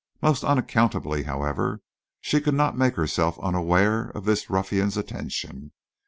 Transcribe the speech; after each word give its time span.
Most 0.19 0.43
unaccountably, 0.43 1.21
however, 1.25 1.81
she 2.21 2.41
could 2.41 2.55
not 2.55 2.75
make 2.75 2.95
herself 2.95 3.37
unaware 3.39 4.05
of 4.15 4.25
this 4.25 4.49
ruffian's 4.49 4.97
attention. 4.97 5.73